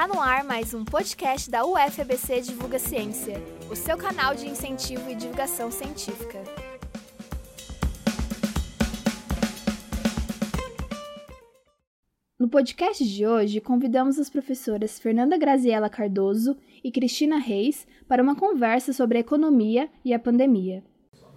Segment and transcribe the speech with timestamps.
[0.00, 3.34] Tá no ar mais um podcast da UFABC Divulga Ciência,
[3.70, 6.42] o seu canal de incentivo e divulgação científica.
[12.38, 18.34] No podcast de hoje, convidamos as professoras Fernanda Graziella Cardoso e Cristina Reis para uma
[18.34, 20.82] conversa sobre a economia e a pandemia.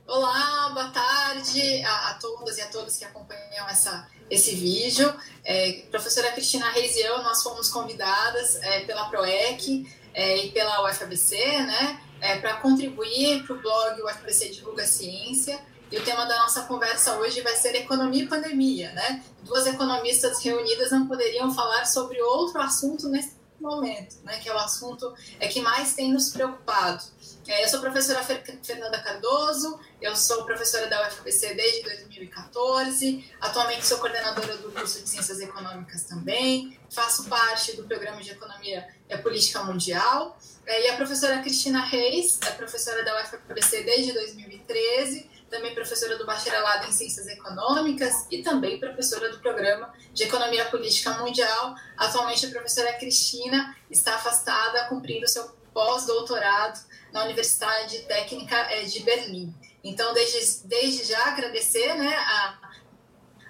[0.07, 5.13] Olá, boa tarde a, a todas e a todos que acompanham essa, esse vídeo.
[5.43, 11.35] É, professora Cristina Reis eu, nós fomos convidadas é, pela PROEC é, e pela UFABC,
[11.63, 15.59] né, é, para contribuir para o blog UFABC Divulga Ciência.
[15.91, 19.23] E o tema da nossa conversa hoje vai ser economia e pandemia, né?
[19.43, 24.39] Duas economistas reunidas não poderiam falar sobre outro assunto nesse momento, né?
[24.39, 27.03] Que é o assunto é que mais tem nos preocupado.
[27.47, 33.97] É, eu sou professora Fernanda Cardoso, eu sou professora da UFBC desde 2014, atualmente sou
[33.97, 39.61] coordenadora do curso de Ciências Econômicas também, faço parte do programa de Economia e Política
[39.63, 40.37] Mundial.
[40.65, 46.25] É, e a professora Cristina Reis é professora da UFBC desde 2013, também professora do
[46.25, 51.75] bacharelado em Ciências Econômicas e também professora do programa de Economia Política Mundial.
[51.97, 56.79] Atualmente a professora Cristina está afastada, cumprindo seu pós-doutorado
[57.11, 59.53] na Universidade Técnica eh, de Berlim.
[59.83, 62.57] Então, desde, desde já agradecer né, a,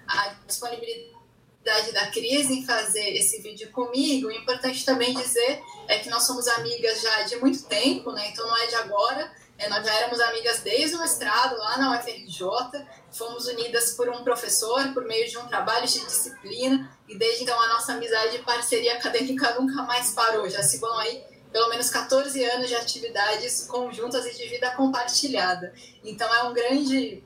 [0.08, 4.28] a disponibilidade da Cris em fazer esse vídeo comigo.
[4.28, 8.28] O importante também dizer é que nós somos amigas já de muito tempo, né?
[8.28, 9.32] então não é de agora.
[9.56, 14.24] É, nós já éramos amigas desde o mestrado lá na UFRJ, fomos unidas por um
[14.24, 18.42] professor, por meio de um trabalho de disciplina, e desde então a nossa amizade e
[18.42, 20.50] parceria acadêmica nunca mais parou.
[20.50, 21.22] Já se vão aí
[21.54, 25.72] pelo menos 14 anos de atividades conjuntas e de vida compartilhada.
[26.02, 27.22] Então é um grande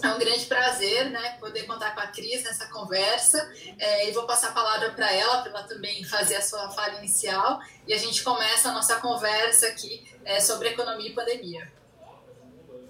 [0.00, 4.26] é um grande prazer né, poder contar com a Cris nessa conversa é, e vou
[4.26, 7.98] passar a palavra para ela, para ela também fazer a sua fala inicial e a
[7.98, 11.72] gente começa a nossa conversa aqui é, sobre economia e pandemia.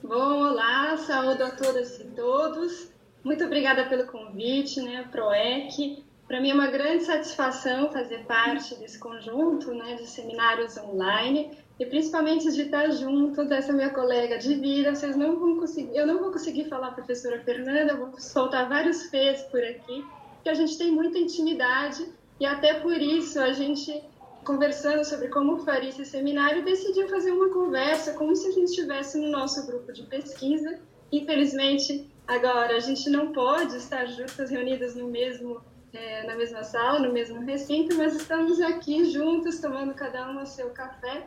[0.03, 2.91] Bom, olá, saúde a todas e todos.
[3.25, 6.05] Muito obrigada pelo convite, né, PROEC.
[6.35, 11.87] Para mim é uma grande satisfação fazer parte desse conjunto né, de seminários online e
[11.87, 14.93] principalmente de estar junto dessa minha colega de vida.
[14.93, 19.43] Vocês não vão conseguir, eu não vou conseguir falar professora Fernanda, vou soltar vários fez
[19.43, 20.05] por aqui,
[20.43, 22.05] que a gente tem muita intimidade
[22.41, 24.03] e até por isso a gente
[24.45, 29.21] conversando sobre como faria esse seminário decidiu fazer uma conversa como se a gente estivesse
[29.21, 30.81] no nosso grupo de pesquisa.
[31.13, 35.63] Infelizmente agora a gente não pode estar juntas reunidas no mesmo
[35.95, 40.47] é, na mesma sala, no mesmo recinto, mas estamos aqui juntos tomando cada um o
[40.47, 41.27] seu café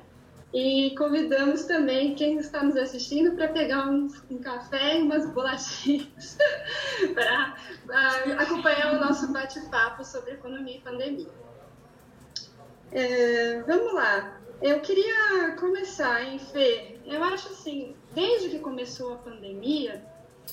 [0.53, 6.37] e convidamos também quem está nos assistindo para pegar um, um, café e umas bolachinhas
[7.13, 7.55] para
[8.39, 11.27] acompanhar o nosso bate-papo sobre economia e pandemia.
[12.91, 14.39] É, vamos lá.
[14.61, 16.97] Eu queria começar, hein, Fê?
[17.05, 20.03] Eu acho assim, desde que começou a pandemia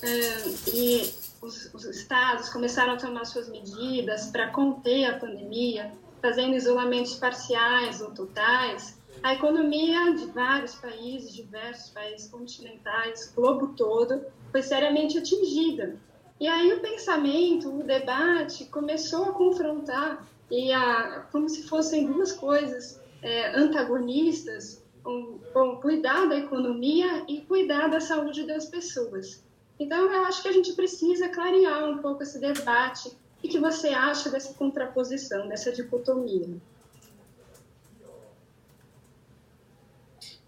[0.01, 1.13] é, e
[1.45, 8.01] os, os estados começaram a tomar suas medidas para conter a pandemia, fazendo isolamentos parciais
[8.01, 15.95] ou totais, a economia de vários países, diversos países continentais, globo todo, foi seriamente atingida.
[16.39, 22.33] E aí o pensamento, o debate começou a confrontar e a, como se fossem duas
[22.33, 29.44] coisas é, antagonistas, um, um, cuidar da economia e cuidar da saúde das pessoas.
[29.79, 33.09] Então eu acho que a gente precisa clarear um pouco esse debate.
[33.43, 36.47] O que você acha dessa contraposição, dessa dicotomia?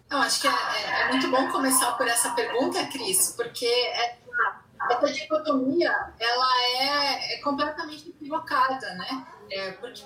[0.10, 4.62] Eu acho que é, é, é, muito bom começar por essa pergunta, Cris, porque essa,
[4.90, 6.48] essa dicotomia ela
[6.80, 9.28] é, é, completamente equivocada, né?
[9.52, 10.06] É, porque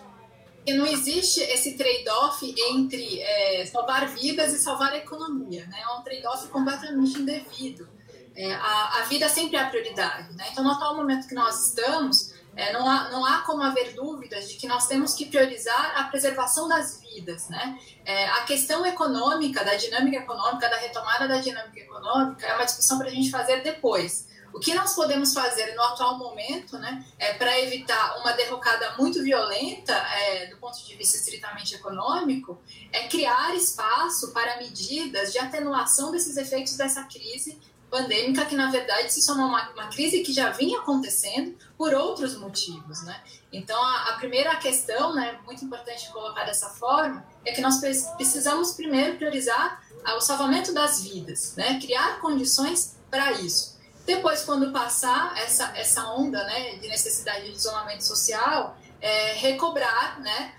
[0.69, 5.81] não existe esse trade-off entre é, salvar vidas e salvar a economia, né?
[5.81, 7.87] É um trade-off completamente indevido.
[8.35, 10.47] É, a, a, vida sempre é a prioridade, né?
[10.51, 14.49] Então, no atual momento que nós estamos, é, não, há, não há como haver dúvidas
[14.49, 17.77] de que nós temos que priorizar a preservação das vidas, né?
[18.05, 22.97] É, a questão econômica, da dinâmica econômica, da retomada da dinâmica econômica, é uma discussão
[22.97, 24.29] para a gente fazer depois.
[24.53, 29.23] O que nós podemos fazer no atual momento, né, é, para evitar uma derrocada muito
[29.23, 32.61] violenta é, do ponto de vista estritamente econômico,
[32.91, 37.57] é criar espaço para medidas de atenuação desses efeitos dessa crise
[37.91, 42.37] pandêmica que, na verdade, se soma uma, uma crise que já vinha acontecendo por outros
[42.37, 43.21] motivos, né?
[43.51, 47.81] Então, a, a, primeira questão, né, muito importante colocar dessa forma, é que nós
[48.15, 49.83] precisamos primeiro priorizar
[50.15, 51.79] o salvamento das vidas, né?
[51.81, 53.77] Criar condições para isso.
[54.05, 60.53] Depois, quando passar essa, essa onda, né, de necessidade de isolamento social, é, recobrar, né,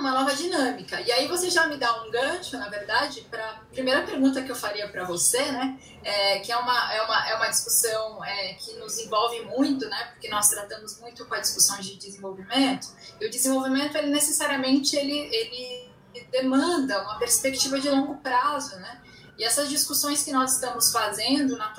[0.00, 1.00] uma nova dinâmica.
[1.00, 4.50] E aí você já me dá um gancho, na verdade, para a primeira pergunta que
[4.50, 5.78] eu faria para você, né?
[6.02, 10.10] É, que é uma, é uma, é uma discussão é, que nos envolve muito, né?
[10.12, 12.88] Porque nós tratamos muito com a discussão de desenvolvimento.
[13.20, 15.90] E o desenvolvimento, ele necessariamente, ele, ele
[16.30, 19.02] demanda uma perspectiva de longo prazo, né?
[19.36, 21.72] E essas discussões que nós estamos fazendo na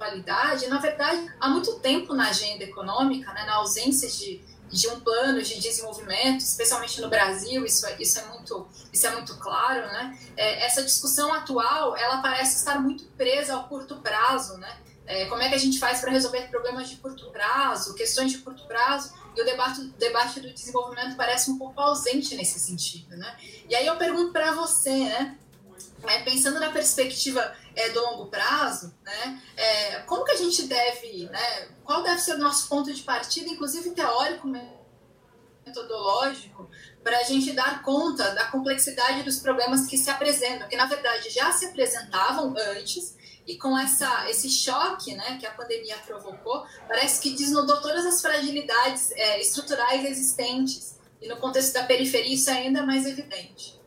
[0.00, 5.00] atualidade, na verdade, há muito tempo na agenda econômica, né, na ausência de, de um
[5.00, 9.86] plano de desenvolvimento, especialmente no Brasil, isso é, isso é, muito, isso é muito claro,
[9.88, 10.18] né?
[10.36, 14.78] É, essa discussão atual, ela parece estar muito presa ao curto prazo, né?
[15.06, 18.38] É, como é que a gente faz para resolver problemas de curto prazo, questões de
[18.38, 23.36] curto prazo, e o debate, debate do desenvolvimento parece um pouco ausente nesse sentido, né?
[23.68, 25.36] E aí eu pergunto para você, né?
[26.06, 31.24] É, pensando na perspectiva é, do longo prazo, né, é, como que a gente deve,
[31.26, 34.48] né, qual deve ser o nosso ponto de partida, inclusive teórico,
[35.66, 36.68] metodológico,
[37.02, 41.30] para a gente dar conta da complexidade dos problemas que se apresentam, que na verdade
[41.30, 47.20] já se apresentavam antes, e com essa, esse choque né, que a pandemia provocou, parece
[47.20, 52.54] que desnudou todas as fragilidades é, estruturais existentes, e no contexto da periferia isso é
[52.54, 53.79] ainda mais evidente.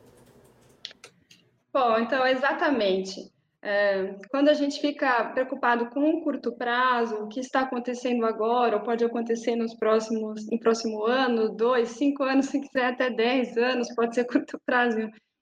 [1.74, 3.34] Bom, então, exatamente.
[3.60, 8.76] É, quando a gente fica preocupado com o curto prazo, o que está acontecendo agora,
[8.76, 13.58] ou pode acontecer nos próximos, no próximo ano, dois, cinco anos, se quiser até dez
[13.58, 15.00] anos, pode ser curto prazo.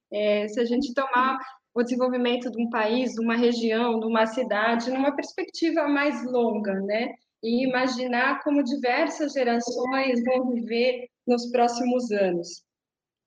[0.09, 1.37] É, se a gente tomar
[1.73, 6.73] o desenvolvimento de um país, de uma região, de uma cidade, numa perspectiva mais longa,
[6.81, 7.13] né?
[7.43, 12.63] E imaginar como diversas gerações vão viver nos próximos anos.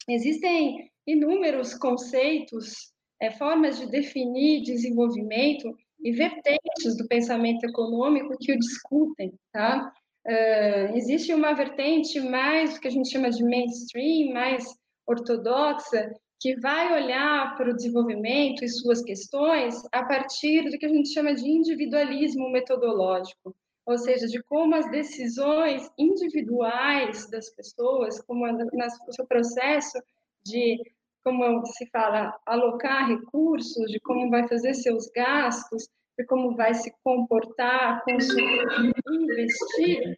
[0.08, 8.58] Existem inúmeros conceitos é, formas de definir desenvolvimento e vertentes do pensamento econômico que o
[8.58, 9.92] discutem, tá?
[10.26, 14.64] Uh, existe uma vertente mais, que a gente chama de mainstream, mais
[15.06, 20.90] ortodoxa, que vai olhar para o desenvolvimento e suas questões a partir do que a
[20.90, 23.54] gente chama de individualismo metodológico,
[23.86, 29.98] ou seja, de como as decisões individuais das pessoas, como no seu processo
[30.44, 30.78] de
[31.24, 35.88] como se fala, alocar recursos, de como vai fazer seus gastos,
[36.18, 40.16] de como vai se comportar, consumir, investir,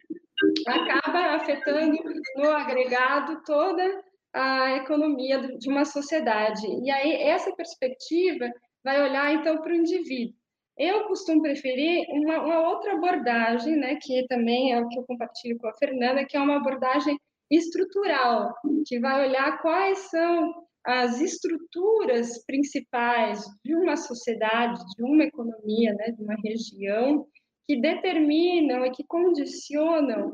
[0.67, 1.97] acaba afetando
[2.35, 6.67] no agregado toda a economia de uma sociedade.
[6.83, 8.51] E aí essa perspectiva
[8.83, 10.35] vai olhar então para o indivíduo.
[10.77, 15.57] Eu costumo preferir uma, uma, outra abordagem, né, que também é o que eu compartilho
[15.57, 17.17] com a Fernanda, que é uma abordagem
[17.49, 18.53] estrutural,
[18.85, 20.53] que vai olhar quais são
[20.87, 27.27] as estruturas principais de uma sociedade, de uma economia, né, de uma região,
[27.67, 30.33] que determinam e que condicionam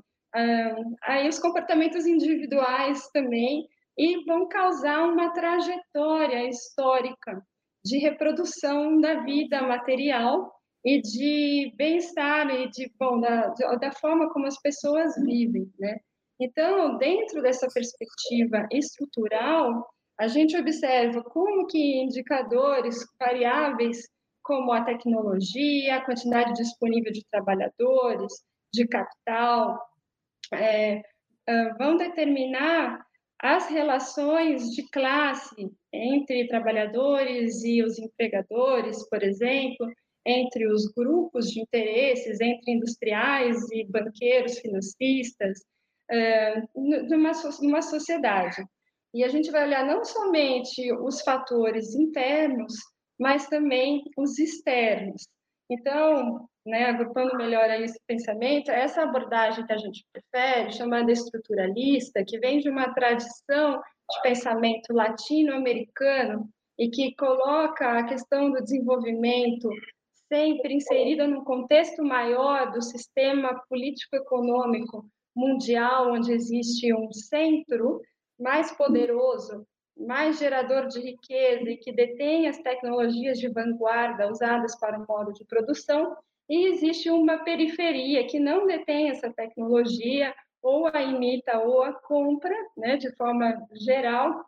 [1.04, 3.68] aí os comportamentos individuais também
[3.98, 7.44] e vão causar uma trajetória histórica
[7.84, 10.52] de reprodução da vida material
[10.86, 15.98] e de bem-estar e de bom da, da forma como as pessoas vivem, né?
[16.40, 19.88] Então, dentro dessa perspectiva estrutural,
[20.20, 24.08] a gente observa como que indicadores variáveis
[24.42, 28.34] como a tecnologia, a quantidade disponível de trabalhadores,
[28.74, 29.80] de capital,
[30.54, 31.02] é,
[31.78, 33.06] vão determinar
[33.40, 39.92] as relações de classe entre trabalhadores e os empregadores, por exemplo,
[40.26, 45.60] entre os grupos de interesses, entre industriais e banqueiros financistas,
[46.74, 48.64] numa, numa sociedade.
[49.14, 52.74] E a gente vai olhar não somente os fatores internos,
[53.20, 55.28] mas também os externos.
[55.70, 62.40] Então, né, agrupando melhor esse pensamento, essa abordagem que a gente prefere, chamada estruturalista, que
[62.40, 63.80] vem de uma tradição
[64.10, 69.70] de pensamento latino-americano e que coloca a questão do desenvolvimento
[70.28, 75.06] sempre inserida num contexto maior do sistema político-econômico
[75.36, 78.02] mundial, onde existe um centro
[78.40, 85.00] mais poderoso, mais gerador de riqueza e que detém as tecnologias de vanguarda usadas para
[85.00, 86.16] o modo de produção,
[86.50, 92.56] e existe uma periferia que não detém essa tecnologia, ou a imita ou a compra,
[92.78, 94.46] né, de forma geral,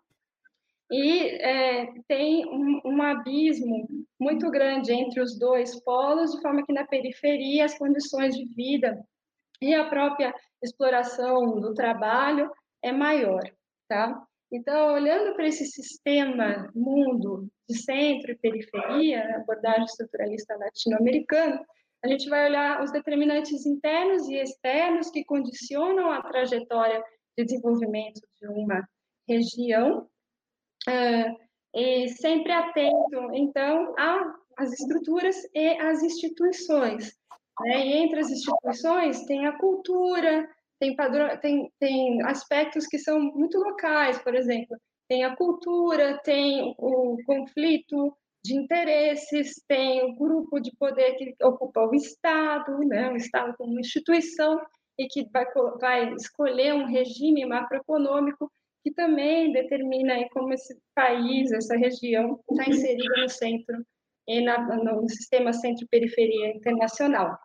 [0.91, 3.87] e é, tem um, um, abismo
[4.19, 9.03] muito grande entre os dois polos, de forma que na periferia as condições de vida
[9.59, 12.51] e a própria exploração do trabalho
[12.83, 13.41] é maior
[13.87, 14.25] tá?
[14.51, 21.65] Então, olhando para esse sistema mundo de centro e periferia, abordagem estruturalista latino-americana,
[22.03, 27.03] a gente vai olhar os determinantes internos e externos que condicionam a trajetória
[27.37, 28.87] de desenvolvimento de uma
[29.27, 30.07] região,
[30.87, 33.93] uh, e sempre atento, então,
[34.57, 37.13] às estruturas e às instituições.
[37.61, 37.87] Né?
[37.87, 40.47] E entre as instituições tem a cultura,
[40.79, 44.77] tem, padrão, tem, tem aspectos que são muito locais, por exemplo,
[45.07, 51.81] tem a cultura, tem o conflito de interesses, tem o grupo de poder que ocupa
[51.81, 54.59] o Estado, né, o Estado como instituição,
[54.97, 55.45] e que vai,
[55.79, 58.51] vai escolher um regime macroeconômico
[58.83, 63.85] que também determina como esse país, essa região, está inserida no centro
[64.27, 67.35] e na, no sistema centro-periferia internacional.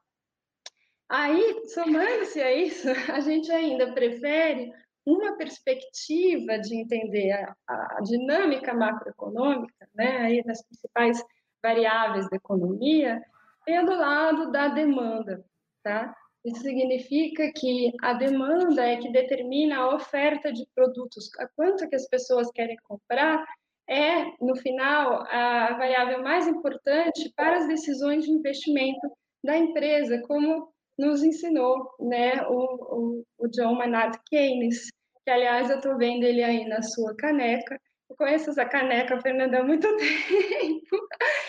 [1.10, 4.72] Aí, somando-se a isso, a gente ainda prefere
[5.04, 11.20] uma perspectiva de entender a, a dinâmica macroeconômica, né, aí das principais
[11.60, 13.20] variáveis da economia,
[13.64, 15.44] pelo lado da demanda,
[15.82, 16.14] tá?
[16.44, 21.96] Isso significa que a demanda é que determina a oferta de produtos, a quanto que
[21.96, 23.44] as pessoas querem comprar,
[23.88, 29.10] é, no final, a variável mais importante para as decisões de investimento
[29.44, 34.90] da empresa, como nos ensinou né, o, o, o John Maynard Keynes,
[35.24, 37.80] que, aliás, eu estou vendo ele aí na sua caneca.
[38.08, 41.08] Eu conheço essa caneca, Fernanda, há muito tempo.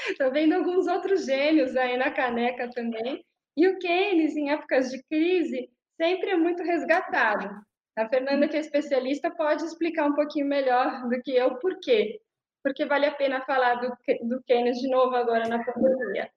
[0.09, 3.23] Estou vendo alguns outros gênios aí na caneca também.
[3.57, 7.49] E o Keynes, em épocas de crise, sempre é muito resgatado.
[7.97, 12.21] A Fernanda, que é especialista, pode explicar um pouquinho melhor do que eu por quê.
[12.63, 13.91] Porque vale a pena falar do,
[14.29, 16.31] do Keynes de novo agora na pandemia.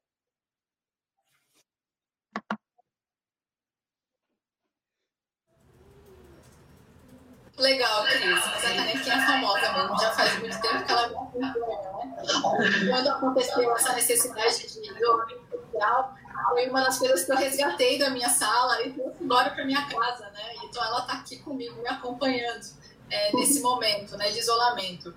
[7.59, 8.47] Legal, Cris.
[8.47, 12.91] Essa canequinha é famosa mesmo, já faz muito tempo que ela acompanha, né?
[12.91, 16.15] Quando aconteceu essa necessidade de social,
[16.49, 19.87] foi uma das coisas que eu resgatei da minha sala e trouxe embora para minha
[19.87, 20.55] casa, né?
[20.65, 22.67] Então ela está aqui comigo, me acompanhando
[23.11, 25.15] é, nesse momento né, de isolamento.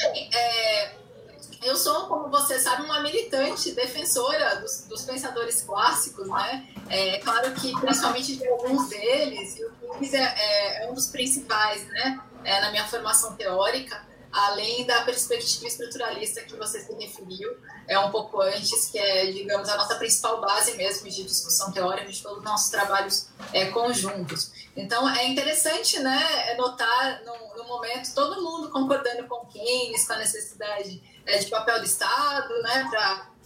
[0.00, 0.96] É,
[1.62, 6.66] eu sou, como você sabe, uma militante defensora dos, dos pensadores clássicos, né?
[6.88, 9.64] É claro que, principalmente de alguns deles, e
[9.94, 12.20] Keynes é, é, é, um dos principais, né?
[12.44, 17.56] É, na minha formação teórica, além da perspectiva estruturalista que você se referiu,
[17.88, 22.10] é um pouco antes, que é, digamos, a nossa principal base mesmo de discussão teórica
[22.10, 24.52] de todos os nossos trabalhos é, conjuntos.
[24.76, 30.18] Então, é interessante né, notar, no, no momento, todo mundo concordando com Keynes, com a
[30.18, 32.88] necessidade é, de papel do Estado, né,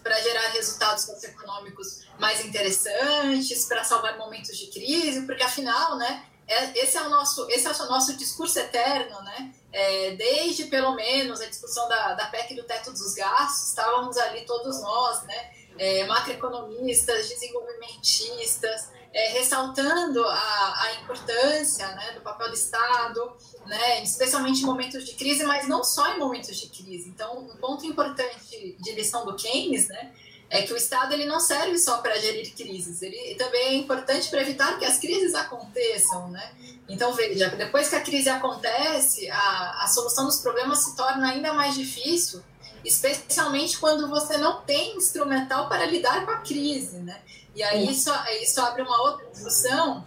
[0.02, 6.29] para gerar resultados socioeconômicos mais interessantes, para salvar momentos de crise, porque afinal, né, é,
[6.74, 9.52] esse é o nosso esse é o nosso discurso eterno, né?
[9.72, 14.44] É, desde pelo menos a discussão da, da PEC do teto dos gastos, estávamos ali
[14.44, 15.50] todos nós, né?
[15.78, 23.32] É, macroeconomistas, desenvolvimentistas, é, ressaltando a, a importância né, do papel do Estado,
[23.66, 27.08] né, especialmente em momentos de crise, mas não só em momentos de crise.
[27.08, 30.12] Então, um ponto importante de lição do Keynes né,
[30.50, 34.28] é que o Estado ele não serve só para gerir crises, ele também é importante
[34.28, 36.28] para evitar que as crises aconteçam.
[36.28, 36.52] Né?
[36.88, 41.52] Então, veja, depois que a crise acontece, a, a solução dos problemas se torna ainda
[41.54, 42.42] mais difícil
[42.84, 47.20] especialmente quando você não tem instrumental para lidar com a crise, né?
[47.54, 50.06] E aí isso, isso abre uma outra discussão,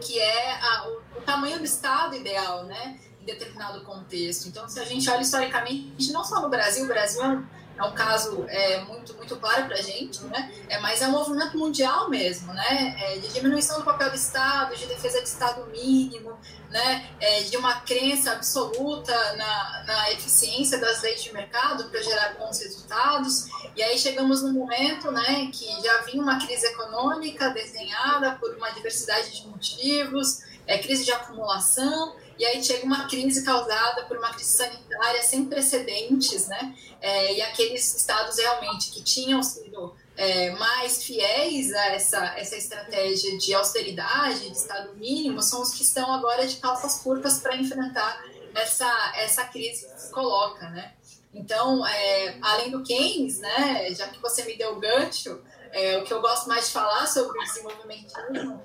[0.00, 2.98] que é a, o, o, tamanho do Estado ideal, né?
[3.20, 4.46] Em determinado contexto.
[4.48, 7.46] Então, se a gente olha historicamente, não só no Brasil, o Brasil é um
[7.78, 10.50] é um caso é, muito, muito claro para a gente, né?
[10.68, 12.96] É, mas é um movimento mundial mesmo, né?
[13.00, 16.38] É, de diminuição do papel do Estado, de defesa de Estado mínimo,
[16.70, 17.10] né?
[17.20, 22.58] É, de uma crença absoluta na, na eficiência das leis de mercado para gerar bons
[22.60, 23.46] resultados.
[23.76, 28.70] E aí chegamos num momento, né, que já vinha uma crise econômica desenhada por uma
[28.70, 34.30] diversidade de motivos, é, crise de acumulação e aí chega uma crise causada por uma
[34.30, 36.74] crise sanitária sem precedentes, né?
[37.00, 43.36] É, e aqueles estados realmente que tinham sido é, mais fiéis a essa, essa estratégia
[43.38, 48.22] de austeridade, de estado mínimo, são os que estão agora de calças curtas para enfrentar
[48.54, 50.94] essa, essa crise que se coloca, né?
[51.32, 55.38] Então, é, além do Keynes, né, já que você me deu o gancho,
[55.70, 58.62] é, o que eu gosto mais de falar sobre o desenvolvimentismo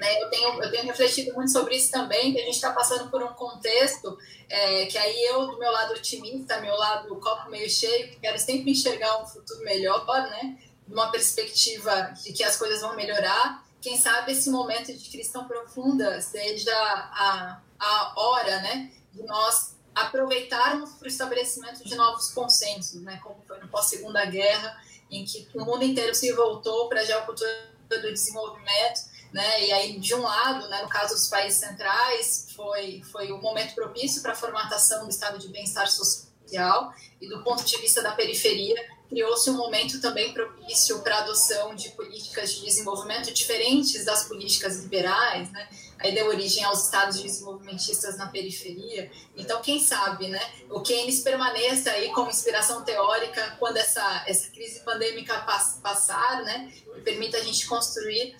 [0.00, 0.22] né?
[0.22, 3.22] Eu, tenho, eu tenho refletido muito sobre isso também, que a gente está passando por
[3.22, 8.08] um contexto é, que aí eu, do meu lado otimista, meu lado copo meio cheio,
[8.08, 10.58] que quero sempre enxergar um futuro melhor, né?
[10.88, 13.64] uma perspectiva de que as coisas vão melhorar.
[13.80, 19.76] Quem sabe esse momento de crise tão profunda seja a, a hora né, de nós
[19.94, 25.48] aproveitarmos para o estabelecimento de novos consensos, né, como foi no pós-segunda guerra, em que
[25.54, 29.66] o mundo inteiro se voltou para a geocultura do desenvolvimento né?
[29.66, 33.74] E aí, de um lado, né, no caso dos países centrais, foi, foi o momento
[33.74, 38.12] propício para a formatação do estado de bem-estar social, e do ponto de vista da
[38.12, 38.74] periferia,
[39.08, 44.76] criou-se um momento também propício para a adoção de políticas de desenvolvimento diferentes das políticas
[44.78, 45.68] liberais, né?
[45.98, 49.10] Aí deu origem aos estados desenvolvimentistas na periferia.
[49.36, 50.40] Então, quem sabe, né?
[50.70, 55.38] O Keynes permaneça aí como inspiração teórica quando essa, essa crise pandêmica
[55.82, 56.72] passar, né?
[56.96, 58.34] E permita a gente construir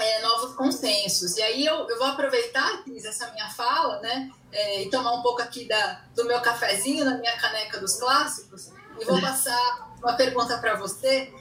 [0.00, 1.36] é, novos consensos.
[1.36, 4.30] E aí eu, eu vou aproveitar, Cris, essa minha fala, né?
[4.52, 8.70] É, e tomar um pouco aqui da, do meu cafezinho, na minha caneca dos clássicos,
[8.98, 11.32] e vou passar uma pergunta para você,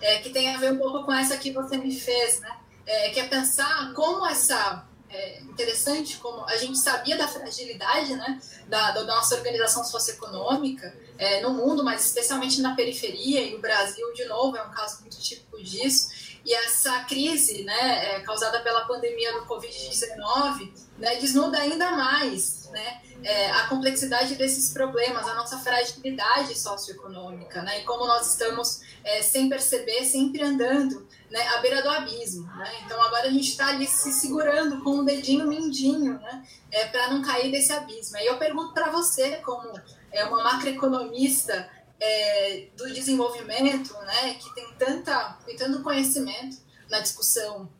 [0.00, 2.56] é, que tem a ver um pouco com essa que você me fez, né?
[2.84, 8.40] É, que é pensar como essa é interessante como a gente sabia da fragilidade né,
[8.66, 14.10] da, da nossa organização socioeconômica é, no mundo, mas especialmente na periferia, e o Brasil,
[14.14, 16.08] de novo, é um caso muito típico disso.
[16.44, 23.00] E essa crise né, é, causada pela pandemia do Covid-19 né, desnuda ainda mais né,
[23.22, 29.22] é, a complexidade desses problemas, a nossa fragilidade socioeconômica, né, e como nós estamos, é,
[29.22, 32.46] sem perceber, sempre andando né, à beira do abismo.
[32.56, 32.72] Né?
[32.84, 36.86] Então agora a gente está ali se segurando com o um dedinho mindinho né, é,
[36.86, 38.16] para não cair desse abismo.
[38.18, 39.72] E eu pergunto para você, como
[40.10, 41.68] é, uma macroeconomista,
[42.04, 46.56] é, do desenvolvimento, né, que tem, tanta, tem tanto conhecimento
[46.90, 47.70] na discussão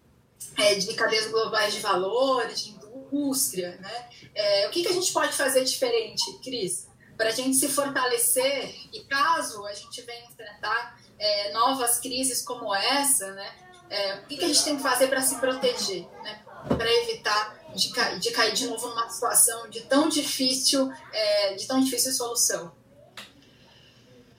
[0.57, 4.09] é, de cadeias globais de valores, de indústria, né?
[4.33, 6.87] É, o que, que a gente pode fazer diferente, Cris,
[7.17, 12.73] para a gente se fortalecer e caso a gente venha enfrentar é, novas crises como
[12.73, 13.55] essa, né?
[13.91, 16.43] É, o que, que a gente tem que fazer para se proteger, né?
[16.69, 21.67] Para evitar de, ca de, cair de novo numa situação de tão difícil, é, de
[21.67, 22.82] tão difícil solução.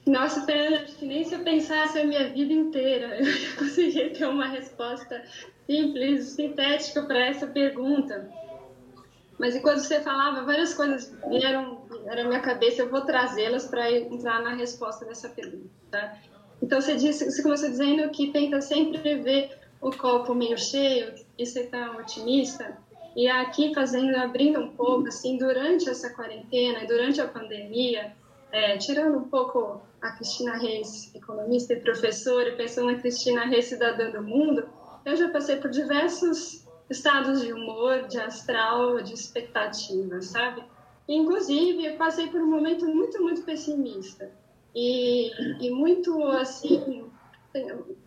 [0.06, 4.48] Nossa, acho que nem se eu pensasse a minha vida inteira eu conseguia ter uma
[4.48, 5.24] resposta
[5.66, 8.30] simples, sintética para essa pergunta.
[9.40, 14.42] Mas enquanto você falava, várias coisas vieram, à minha cabeça, eu vou trazê-las para entrar
[14.42, 15.70] na resposta dessa pergunta.
[15.90, 16.18] Tá?
[16.62, 21.46] Então, você, disse, você começou dizendo que tenta sempre ver o copo meio cheio e
[21.46, 22.78] você está otimista.
[23.16, 28.16] E aqui, fazendo, abrindo um pouco, assim, durante essa quarentena, durante a pandemia,
[28.54, 33.66] é, tirando um pouco a Cristina Reis, economista e professora, e pensando na Cristina Reis,
[33.66, 34.70] cidadã do mundo,
[35.04, 40.64] eu já passei por diversos estados de humor, de astral, de expectativa, sabe?
[41.10, 44.32] Inclusive, eu passei por um momento muito, muito pessimista
[44.76, 47.06] e, e muito, assim,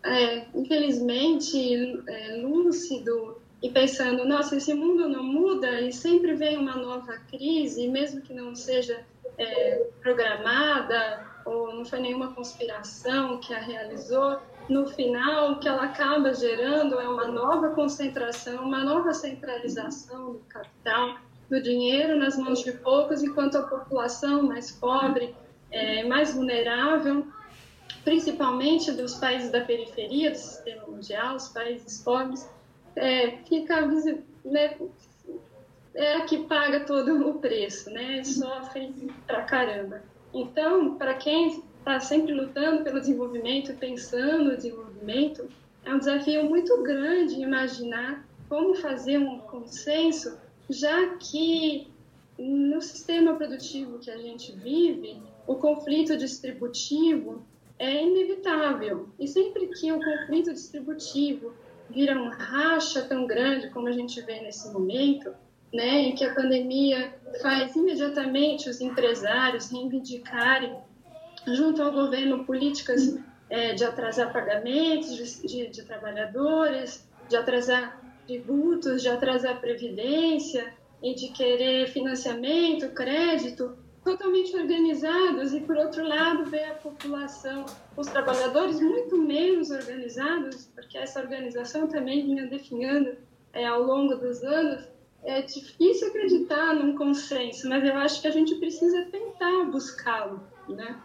[0.05, 6.77] é, infelizmente, é, lúcido e pensando, nossa, esse mundo não muda e sempre vem uma
[6.77, 9.05] nova crise, mesmo que não seja
[9.39, 15.85] é, programada ou não foi nenhuma conspiração que a realizou, no final o que ela
[15.85, 21.17] acaba gerando é uma nova concentração, uma nova centralização do capital,
[21.49, 25.35] do dinheiro nas mãos de poucos, enquanto a população mais pobre,
[25.71, 27.27] é, mais vulnerável,
[28.05, 32.49] principalmente dos países da periferia do sistema mundial, os países pobres,
[32.97, 33.87] é, fica
[34.45, 34.77] né,
[35.97, 38.23] é a que paga todo o preço, né?
[38.23, 38.93] Sofre
[39.27, 40.03] pra caramba.
[40.33, 45.49] Então, para quem está sempre lutando pelo desenvolvimento, pensando no desenvolvimento,
[45.85, 51.89] é um desafio muito grande imaginar como fazer um consenso, já que
[52.39, 57.43] no sistema produtivo que a gente vive, o conflito distributivo
[57.79, 59.09] é inevitável.
[59.19, 61.55] E sempre que o conflito distributivo
[61.89, 65.33] vira um racha tão grande como a gente vê nesse momento,
[65.77, 70.75] né, em que a pandemia faz imediatamente os empresários reivindicarem,
[71.47, 79.03] junto ao governo, políticas é, de atrasar pagamentos de, de, de trabalhadores, de atrasar tributos,
[79.03, 85.53] de atrasar previdência e de querer financiamento, crédito, totalmente organizados.
[85.53, 91.87] E por outro lado ver a população, os trabalhadores muito menos organizados, porque essa organização
[91.87, 93.17] também vinha definindo
[93.53, 94.96] é, ao longo dos anos
[95.27, 100.97] é difícil acreditar num consenso, mas eu acho que a gente precisa tentar buscá-lo, né?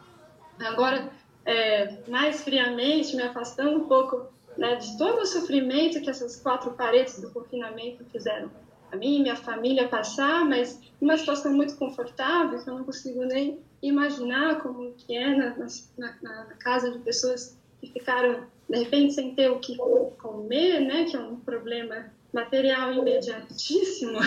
[0.59, 1.11] Agora,
[1.43, 6.71] é, mais friamente, me afastando um pouco né, de todo o sofrimento que essas quatro
[6.73, 8.51] paredes do confinamento fizeram
[8.91, 13.23] a mim e minha família passar, mas uma situação muito confortável, que eu não consigo
[13.23, 15.55] nem imaginar como que é na,
[15.97, 19.75] na, na casa de pessoas que ficaram, de repente, sem ter o que
[20.21, 24.19] comer, né, que é um problema material imediatíssimo,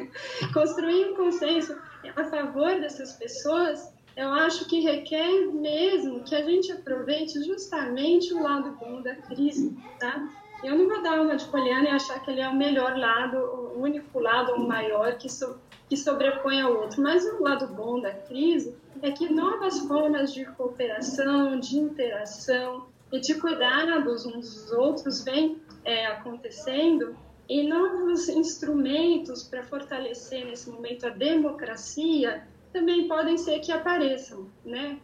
[0.52, 1.76] construir um consenso
[2.16, 8.42] a favor dessas pessoas, eu acho que requer mesmo que a gente aproveite justamente o
[8.42, 10.28] lado bom da crise, tá?
[10.62, 13.38] Eu não vou dar uma de Poliana e achar que ele é o melhor lado,
[13.38, 17.00] o único lado, o maior que, so, que sobrepõe ao outro.
[17.00, 23.20] Mas o lado bom da crise é que novas formas de cooperação, de interação e
[23.20, 27.16] de cuidados uns dos outros vêm é, acontecendo
[27.50, 35.00] e novos instrumentos para fortalecer nesse momento a democracia também podem ser que apareçam, né?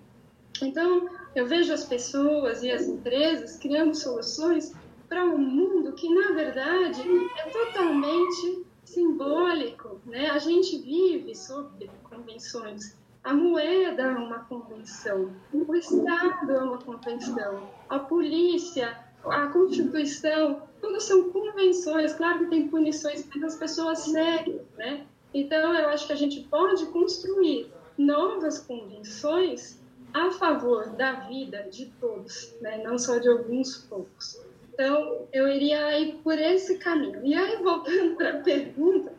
[0.62, 4.72] Então, eu vejo as pessoas e as empresas criando soluções
[5.08, 7.02] para um mundo que, na verdade,
[7.36, 10.00] é totalmente simbólico.
[10.06, 10.30] Né?
[10.30, 12.96] A gente vive sob convenções.
[13.24, 18.96] A moeda é uma convenção, o Estado é uma convenção, a polícia,
[19.30, 22.14] a Constituição, tudo são convenções.
[22.14, 24.60] Claro que tem punições, mas as pessoas seguem.
[24.76, 25.06] Né?
[25.32, 29.80] Então, eu acho que a gente pode construir novas convenções
[30.12, 32.82] a favor da vida de todos, né?
[32.82, 34.40] não só de alguns poucos.
[34.72, 37.24] Então, eu iria ir por esse caminho.
[37.24, 39.12] E aí, voltando para a pergunta,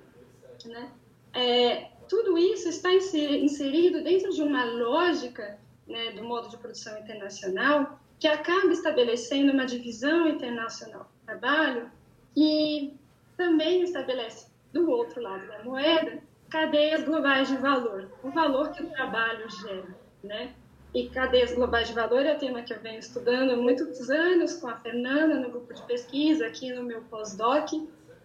[0.66, 0.92] né?
[1.34, 8.00] É, tudo isso está inserido dentro de uma lógica né, do modo de produção internacional
[8.20, 11.92] que acaba estabelecendo uma divisão internacional do trabalho
[12.36, 12.94] e
[13.36, 18.90] também estabelece, do outro lado da moeda, cadeias globais de valor, o valor que o
[18.90, 20.54] trabalho gera, né?
[20.94, 24.54] E cadeias globais de valor é o tema que eu venho estudando há muitos anos
[24.54, 27.70] com a Fernanda no grupo de pesquisa, aqui no meu pós-doc.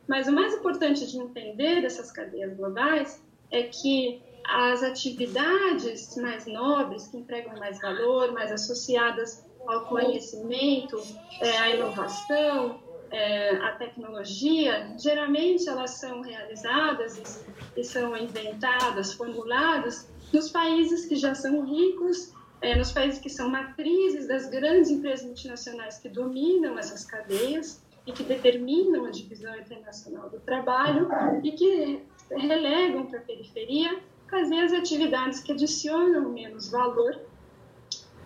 [0.07, 7.09] Mas o mais importante de entender dessas cadeias globais é que as atividades mais nobres,
[7.09, 11.01] que empregam mais valor, mais associadas ao conhecimento,
[11.41, 17.45] é, à inovação, é, à tecnologia, geralmente elas são realizadas
[17.77, 23.51] e são inventadas, formuladas nos países que já são ricos é, nos países que são
[23.51, 30.31] matrizes das grandes empresas multinacionais que dominam essas cadeias e que determinam a divisão internacional
[30.31, 31.09] do trabalho
[31.43, 37.21] e que relegam para a periferia fazer as atividades que adicionam menos valor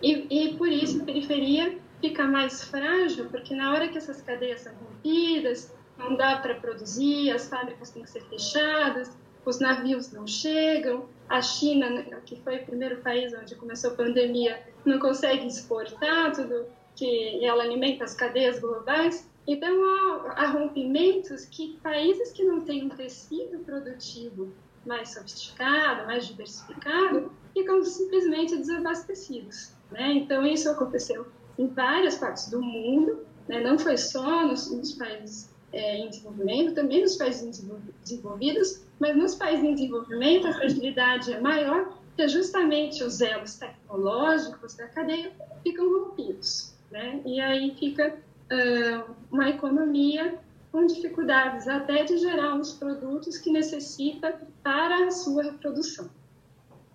[0.01, 4.61] e, e por isso a periferia fica mais frágil, porque na hora que essas cadeias
[4.61, 9.11] são rompidas, não dá para produzir, as fábricas têm que ser fechadas,
[9.43, 13.95] os navios não chegam, a China, né, que foi o primeiro país onde começou a
[13.95, 19.29] pandemia, não consegue exportar tudo que ela alimenta as cadeias globais.
[19.45, 24.53] Então, há, há rompimentos que países que não têm um tecido produtivo
[24.85, 29.76] mais sofisticado, mais diversificado, ficam simplesmente desabastecidos.
[29.91, 30.13] Né?
[30.13, 33.61] Então, isso aconteceu em várias partes do mundo, né?
[33.61, 37.63] não foi só nos, nos países é, em desenvolvimento, também nos países
[38.03, 44.75] desenvolvidos, mas nos países em desenvolvimento a fragilidade é maior, porque justamente os elos tecnológicos
[44.75, 45.31] da cadeia
[45.63, 47.21] ficam rompidos, né?
[47.25, 48.17] E aí fica
[48.51, 50.39] uh, uma economia
[50.71, 56.09] com dificuldades até de gerar os produtos que necessita para a sua reprodução.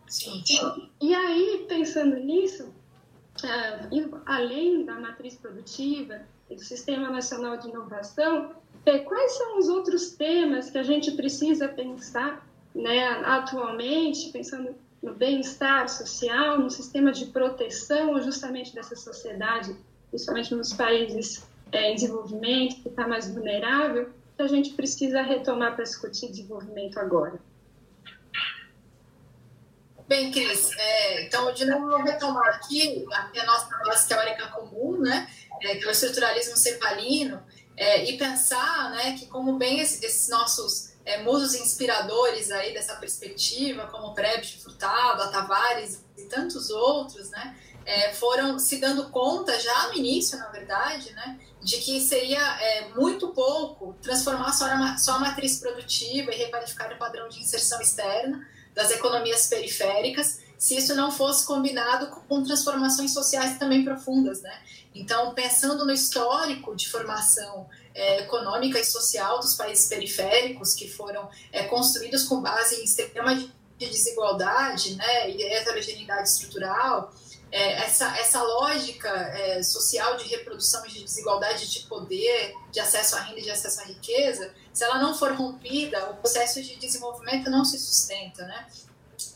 [0.09, 0.43] Sim.
[1.01, 2.73] E aí, pensando nisso,
[4.27, 8.53] além da matriz produtiva e do Sistema Nacional de Inovação,
[8.85, 15.15] é, quais são os outros temas que a gente precisa pensar né, atualmente, pensando no
[15.15, 19.77] bem-estar social, no sistema de proteção justamente dessa sociedade,
[20.11, 25.75] principalmente nos países é, em desenvolvimento, que está mais vulnerável, que a gente precisa retomar
[25.75, 27.41] para discutir desenvolvimento agora?
[30.13, 35.27] Bem, Cris, é, então, de novo, retomar aqui a nossa base teórica comum, né,
[35.63, 37.43] é, que é o estruturalismo cepalino,
[37.75, 42.97] é, e pensar né, que, como bem esses, esses nossos é, musos inspiradores aí dessa
[42.97, 49.87] perspectiva, como Prebisch Furtado, Tavares e tantos outros, né, é, foram se dando conta já
[49.87, 55.13] no início, na verdade, né, de que seria é, muito pouco transformar só a, só
[55.13, 60.95] a matriz produtiva e requalificar o padrão de inserção externa das economias periféricas, se isso
[60.95, 64.63] não fosse combinado com transformações sociais também profundas, né?
[64.95, 71.29] Então, pensando no histórico de formação é, econômica e social dos países periféricos, que foram
[71.51, 77.13] é, construídos com base em sistema de desigualdade né, e heterogeneidade estrutural,
[77.51, 83.21] é, essa, essa lógica é, social de reprodução de desigualdade de poder, de acesso à
[83.21, 87.51] renda e de acesso à riqueza, se ela não for rompida, o processo de desenvolvimento
[87.51, 88.45] não se sustenta.
[88.45, 88.67] Né?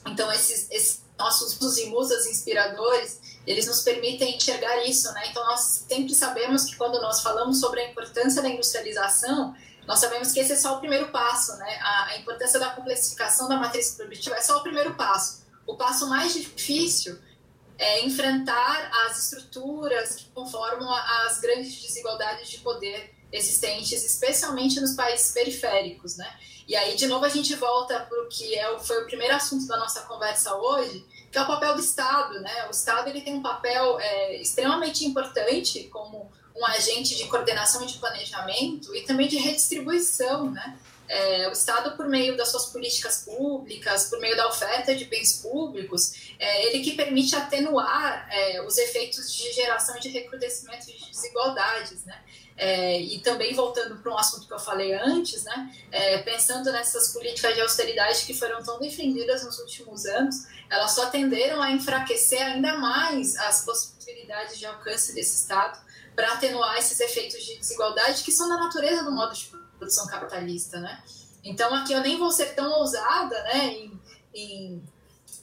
[0.06, 5.28] Então, esses, esses nossos musas e musas inspiradores, eles nos permitem enxergar isso, né?
[5.30, 9.54] Então, nós sempre sabemos que quando nós falamos sobre a importância da industrialização,
[9.86, 11.78] nós sabemos que esse é só o primeiro passo, né?
[11.80, 15.46] A, a importância da complexificação da matriz produtiva é só o primeiro passo.
[15.66, 17.18] O passo mais difícil
[17.78, 25.32] é enfrentar as estruturas que conformam as grandes desigualdades de poder existentes, especialmente nos países
[25.32, 26.28] periféricos, né?
[26.66, 29.66] E aí, de novo, a gente volta para o que é, foi o primeiro assunto
[29.66, 32.66] da nossa conversa hoje, que é o papel do Estado, né?
[32.66, 37.86] O Estado ele tem um papel é, extremamente importante como um agente de coordenação e
[37.86, 40.78] de planejamento e também de redistribuição, né?
[41.08, 45.40] É, o Estado, por meio das suas políticas públicas, por meio da oferta de bens
[45.40, 51.10] públicos, é ele que permite atenuar é, os efeitos de geração e de recrudescimento de
[51.10, 52.22] desigualdades, né?
[52.58, 55.70] É, e também voltando para um assunto que eu falei antes, né?
[55.92, 61.06] É, pensando nessas políticas de austeridade que foram tão defendidas nos últimos anos, elas só
[61.06, 65.78] tenderam a enfraquecer ainda mais as possibilidades de alcance desse Estado
[66.14, 69.44] para atenuar esses efeitos de desigualdade que são da natureza do modo de
[69.76, 71.02] produção capitalista, né?
[71.44, 74.00] Então aqui eu nem vou ser tão ousada, né, em,
[74.34, 74.82] em,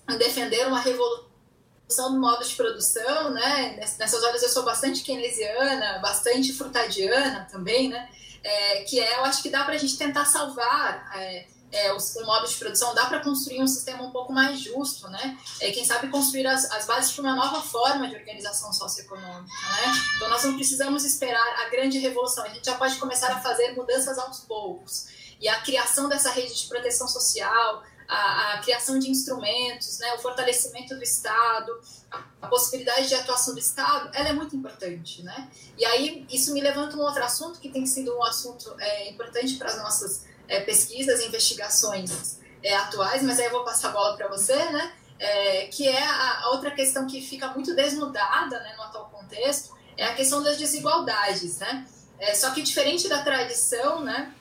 [0.10, 3.78] em defender uma revolução do modo de produção, né?
[3.78, 8.10] Nessas horas eu sou bastante keynesiana, bastante frutadiana também, né?
[8.44, 11.98] É, que é, eu acho que dá para a gente tentar salvar é, é, o,
[11.98, 15.38] o, modo de produção, dá para construir um sistema um pouco mais justo, né?
[15.60, 19.94] É, quem sabe construir as, as bases para uma nova forma de organização socioeconômica, né?
[20.16, 23.72] Então nós não precisamos esperar a grande revolução, a gente já pode começar a fazer
[23.72, 25.08] mudanças aos poucos.
[25.42, 30.20] E a criação dessa rede de proteção social, a, a, criação de instrumentos, né, o
[30.20, 31.72] fortalecimento do Estado,
[32.12, 35.50] a, possibilidade de atuação do Estado, ela é muito importante, né?
[35.76, 39.56] E aí isso me levanta um outro assunto que tem sido um assunto é, importante
[39.56, 43.92] para as nossas é, pesquisas e investigações é, atuais, mas aí eu vou passar a
[43.92, 44.94] bola para você, né?
[45.20, 50.06] É, que é a, outra questão que fica muito desnudada né, no atual contexto, é
[50.06, 51.86] a questão das desigualdades, né?
[52.20, 54.34] É, só que diferente da tradição, né?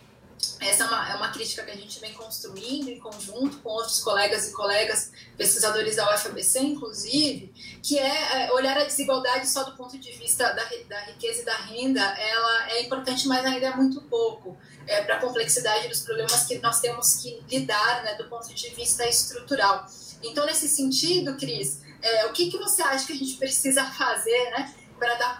[0.60, 4.00] Essa é uma, é uma crítica que a gente vem construindo em conjunto com outros
[4.00, 7.52] colegas e colegas pesquisadores da UFABC, inclusive,
[7.82, 11.44] que é, é olhar a desigualdade só do ponto de vista da, da riqueza e
[11.44, 16.02] da renda, ela é importante, mas ainda é muito pouco é, para a complexidade dos
[16.02, 19.86] problemas que nós temos que lidar né, do ponto de vista estrutural.
[20.22, 24.50] Então, nesse sentido, Cris, é, o que, que você acha que a gente precisa fazer
[24.50, 25.36] né, para dar,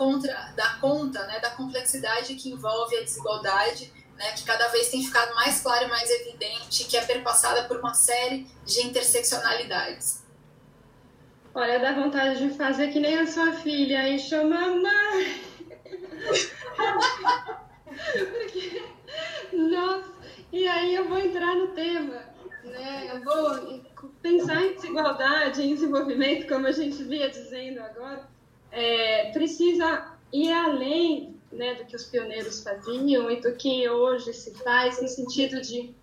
[0.56, 5.34] dar conta né, da complexidade que envolve a desigualdade né, que cada vez tem ficado
[5.34, 10.22] mais clara e mais evidente, que é perpassada por uma série de interseccionalidades.
[11.54, 15.42] Olha, dá vontade de fazer que nem a sua filha e chamar mãe.
[18.30, 18.82] Porque,
[19.52, 20.12] nossa,
[20.50, 22.22] e aí eu vou entrar no tema,
[22.64, 23.10] né?
[23.12, 23.82] Eu vou
[24.22, 28.28] pensar em desigualdade, em desenvolvimento, como a gente via dizendo agora,
[28.70, 34.54] é, precisa ir além né, do que os pioneiros faziam e do que hoje se
[34.62, 35.94] faz no sentido de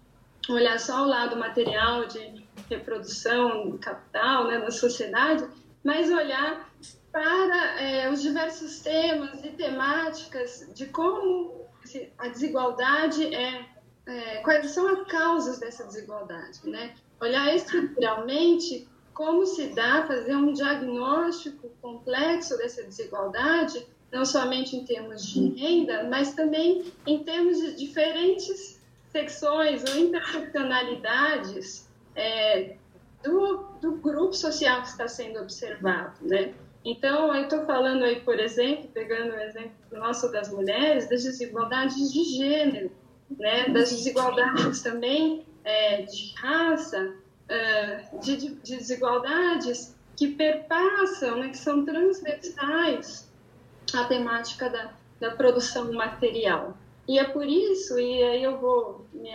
[0.47, 5.47] olhar só o lado material de reprodução capital né, da sociedade,
[5.83, 6.69] mas olhar
[7.11, 11.67] para é, os diversos temas e temáticas de como
[12.17, 13.65] a desigualdade é,
[14.05, 16.93] é, quais são as causas dessa desigualdade, né?
[17.19, 25.25] Olhar estruturalmente como se dá fazer um diagnóstico complexo dessa desigualdade não somente em termos
[25.25, 28.79] de renda, mas também em termos de diferentes
[29.11, 32.75] secções ou interseccionalidades é,
[33.23, 36.53] do, do grupo social que está sendo observado, né?
[36.83, 42.11] Então, eu estou falando aí, por exemplo, pegando o exemplo nosso das mulheres, das desigualdades
[42.11, 42.91] de gênero,
[43.37, 43.67] né?
[43.69, 47.13] das desigualdades também é, de raça,
[48.21, 51.49] de, de, desigualdades que perpassam, né?
[51.49, 53.28] que são transversais
[53.97, 56.77] a temática da, da produção material.
[57.07, 59.31] E é por isso, e aí eu vou me,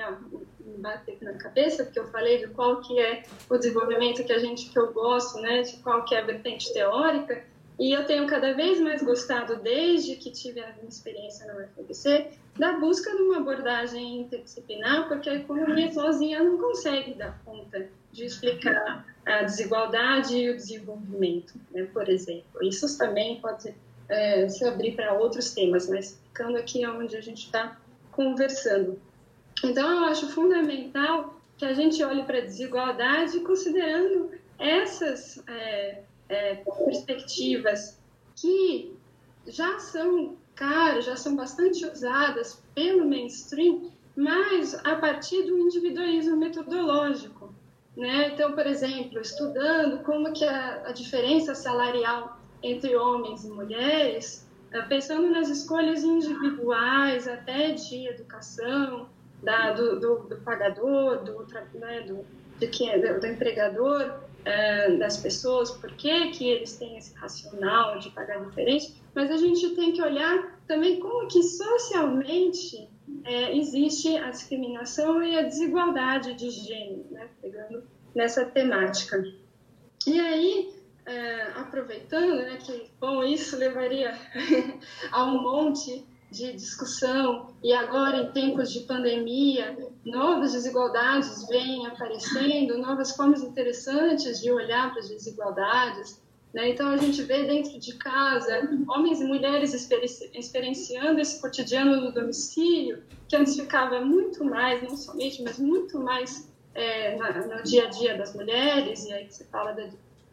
[0.61, 4.39] me bater na cabeça, porque eu falei de qual que é o desenvolvimento que a
[4.39, 7.45] gente, que eu gosto, né, de qual que é a vertente teórica,
[7.79, 12.31] e eu tenho cada vez mais gostado, desde que tive a minha experiência na UFBC,
[12.57, 18.25] da busca de uma abordagem interdisciplinar, porque a economia sozinha não consegue dar conta de
[18.25, 22.63] explicar a desigualdade e o desenvolvimento, né, por exemplo.
[22.63, 23.75] Isso também pode
[24.09, 27.77] é, se abrir para outros temas, mas ficando aqui onde a gente está
[28.13, 29.01] conversando.
[29.63, 36.55] Então, eu acho fundamental que a gente olhe para a desigualdade considerando essas é, é,
[36.55, 37.99] perspectivas
[38.37, 38.93] que
[39.47, 47.53] já são caras, já são bastante usadas pelo mainstream, mas a partir do individualismo metodológico.
[47.97, 48.33] Né?
[48.33, 54.83] Então, por exemplo, estudando como que a, a diferença salarial entre homens e mulheres, eh,
[54.83, 59.09] pensando nas escolhas individuais, até de educação,
[59.43, 61.47] da, do, do, do, pagador, do,
[61.79, 62.25] né, do,
[62.59, 67.99] de quem, do, do empregador, é, das pessoas, por que, que eles têm esse racional
[67.99, 72.89] de pagar diferente, mas a gente tem que olhar também como que socialmente
[73.25, 77.29] é, existe a discriminação e a desigualdade de gênero, né?
[77.41, 79.23] pegando nessa temática.
[80.07, 80.74] E aí,
[81.07, 84.19] é, aproveitando né, que, bom, isso levaria
[85.13, 92.77] a um monte de discussão, e agora em tempos de pandemia, novas desigualdades vêm aparecendo,
[92.79, 96.21] novas formas interessantes de olhar para as desigualdades,
[96.53, 96.71] né?
[96.71, 99.75] Então, a gente vê dentro de casa homens e mulheres
[100.33, 106.49] experienciando esse cotidiano no domicílio, que antes ficava muito mais, não somente, mas muito mais
[106.75, 109.73] é, no dia a dia das mulheres, e aí você fala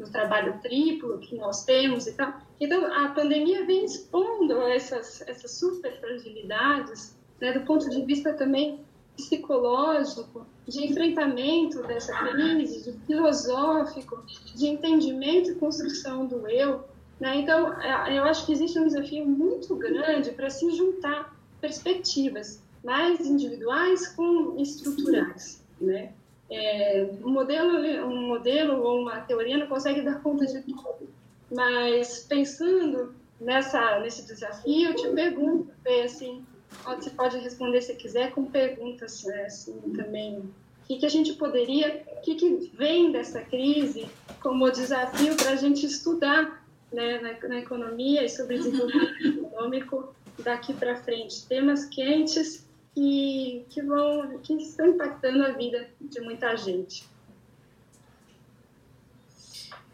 [0.02, 2.34] do trabalho triplo que nós temos e tal.
[2.60, 8.80] Então, a pandemia vem expondo essas, essas super fragilidades, né, do ponto de vista também
[9.16, 14.24] psicológico, de enfrentamento dessa crise, de filosófico,
[14.56, 16.84] de entendimento e construção do eu.
[17.20, 17.38] Né?
[17.38, 23.20] Então, é, eu acho que existe um desafio muito grande para se juntar perspectivas mais
[23.22, 25.64] individuais com estruturais.
[25.80, 26.14] Né?
[26.52, 31.10] É, um, modelo, um modelo ou uma teoria não consegue dar conta de tudo,
[31.50, 35.72] mas pensando nessa, nesse desafio, eu te pergunto,
[36.04, 36.46] assim,
[36.86, 40.40] você pode responder se quiser com perguntas né, assim, também.
[40.40, 40.54] O
[40.88, 44.10] que, que a gente poderia, o que, que vem dessa crise
[44.42, 50.74] como desafio para a gente estudar né, na, na, economia e sobre desenvolvimento econômico daqui
[50.74, 51.46] para frente?
[51.48, 57.10] Temas quentes que, que, vão, que estão impactando a vida de muita gente.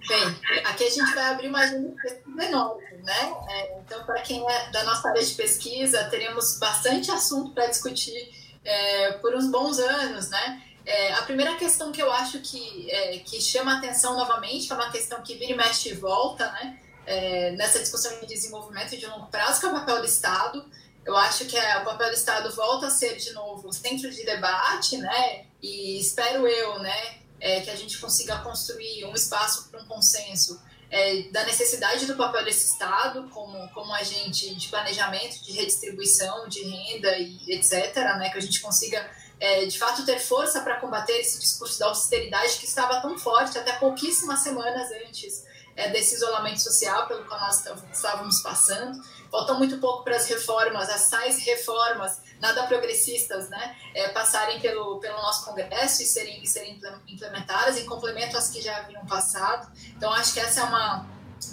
[0.07, 3.35] Bem, aqui a gente vai abrir agenda de pesquisa enorme, né?
[3.49, 8.31] É, então, para quem é da nossa área de pesquisa, teremos bastante assunto para discutir
[8.63, 10.63] é, por uns bons anos, né?
[10.85, 14.75] É, a primeira questão que eu acho que, é, que chama atenção novamente, que é
[14.77, 16.79] uma questão que vira e mexe e volta, né?
[17.05, 20.65] É, nessa discussão de desenvolvimento de longo prazo, que é o papel do Estado.
[21.07, 24.23] Eu acho que é, o papel do Estado volta a ser, de novo, centro de
[24.23, 25.45] debate, né?
[25.61, 27.17] E espero eu, né?
[27.39, 32.15] é, que a gente consiga construir um espaço para um consenso é, da necessidade do
[32.15, 38.29] papel desse Estado como, como agente de planejamento, de redistribuição de renda e etc., né,
[38.29, 42.57] que a gente consiga é, de fato ter força para combater esse discurso da austeridade
[42.57, 47.63] que estava tão forte até pouquíssimas semanas antes é, desse isolamento social pelo qual nós
[47.93, 48.99] estávamos passando.
[49.31, 54.99] Faltam muito pouco para as reformas, as tais reformas nada progressistas, né, é, passarem pelo,
[54.99, 59.71] pelo nosso Congresso e serem, serem implementadas em complemento às que já haviam passado.
[59.95, 61.07] Então, acho que essa é uma,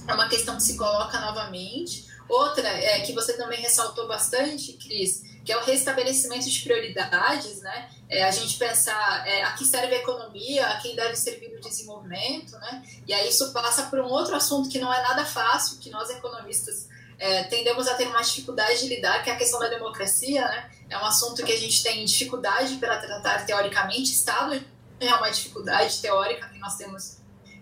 [0.06, 2.12] é uma questão que se coloca novamente.
[2.28, 7.90] Outra é que você também ressaltou bastante, Cris, que é o restabelecimento de prioridades, né?
[8.08, 11.60] É, a gente pensar é, a que serve a economia, a quem deve servir o
[11.60, 12.82] desenvolvimento, né?
[13.06, 16.08] E aí isso passa por um outro assunto que não é nada fácil, que nós
[16.08, 20.46] economistas é, tendemos a ter uma dificuldade de lidar, que é a questão da democracia,
[20.46, 20.70] né?
[20.90, 24.12] É um assunto que a gente tem dificuldade para tratar teoricamente.
[24.12, 24.62] Estado
[25.00, 27.18] é uma dificuldade teórica que nós temos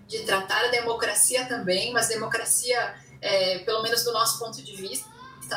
[0.07, 5.11] de tratar a democracia também, mas democracia, é, pelo menos do nosso ponto de vista,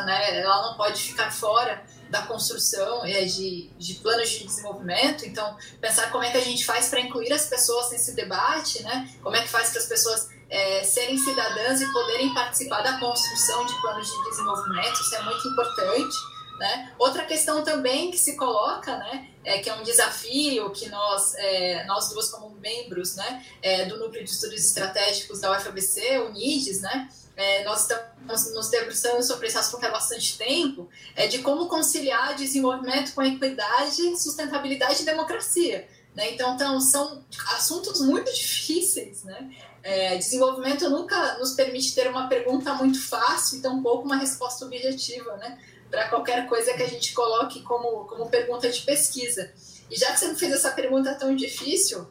[0.05, 5.25] né, ela não pode ficar fora da construção é, de, de planos de desenvolvimento.
[5.25, 9.09] Então, pensar como é que a gente faz para incluir as pessoas nesse debate, né?
[9.21, 13.65] Como é que faz para as pessoas é, serem cidadãs e poderem participar da construção
[13.65, 16.15] de planos de desenvolvimento, isso é muito importante.
[16.59, 16.93] Né?
[16.97, 21.83] Outra questão também que se coloca, né, é que é um desafio que nós, é,
[21.85, 26.81] nós duas como membros né, é, do Núcleo de Estudos Estratégicos da UFABC, o NIDES,
[26.81, 31.67] né, é, nós estamos nos debruçando sobre esse assunto há bastante tempo, é de como
[31.67, 35.87] conciliar desenvolvimento com equidade, sustentabilidade e democracia.
[36.15, 36.31] Né?
[36.31, 39.49] Então, então, são assuntos muito difíceis, né?
[39.87, 45.37] É, desenvolvimento nunca nos permite ter uma pergunta muito fácil e tampouco uma resposta objetiva,
[45.37, 45.59] né?
[45.91, 49.53] Para qualquer coisa que a gente coloque como, como pergunta de pesquisa.
[49.91, 52.07] E já que você me fez essa pergunta tão difícil,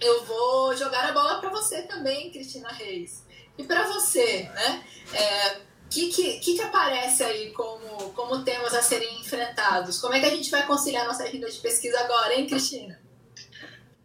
[0.00, 3.24] eu vou jogar a bola para você também, Cristina Reis.
[3.58, 4.84] E para você, né?
[5.10, 9.98] O é, que, que, que, aparece aí como, como temas a serem enfrentados?
[9.98, 13.09] Como é que a gente vai conciliar nossa agenda de pesquisa agora, hein, Cristina?